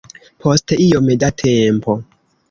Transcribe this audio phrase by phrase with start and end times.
[0.45, 1.95] Post iom da tempo.